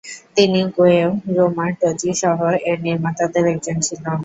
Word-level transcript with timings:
তিনি 0.35 0.59
গ্বয়েউ 0.75 1.07
রোমাটজিহ 1.37 2.19
এর 2.69 2.77
নির্মাতাদের 2.87 3.45
একজন 3.53 3.77
ছিলেন। 3.79 4.15